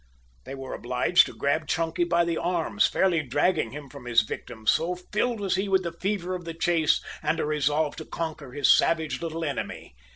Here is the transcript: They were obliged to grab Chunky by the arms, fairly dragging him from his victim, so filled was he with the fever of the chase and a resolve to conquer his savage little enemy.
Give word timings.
They 0.45 0.55
were 0.55 0.73
obliged 0.73 1.27
to 1.27 1.35
grab 1.37 1.67
Chunky 1.67 2.03
by 2.05 2.25
the 2.25 2.35
arms, 2.35 2.87
fairly 2.87 3.21
dragging 3.21 3.69
him 3.69 3.87
from 3.87 4.05
his 4.05 4.21
victim, 4.21 4.65
so 4.65 4.95
filled 4.95 5.39
was 5.39 5.57
he 5.57 5.69
with 5.69 5.83
the 5.83 5.93
fever 6.01 6.33
of 6.33 6.43
the 6.43 6.55
chase 6.55 7.01
and 7.21 7.39
a 7.39 7.45
resolve 7.45 7.95
to 7.97 8.05
conquer 8.05 8.51
his 8.51 8.75
savage 8.75 9.21
little 9.21 9.45
enemy. 9.45 9.93